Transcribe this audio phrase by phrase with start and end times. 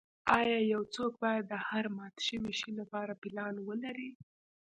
[0.39, 4.09] ایا یو څوک باید د هر مات شوي شی لپاره پلان ولري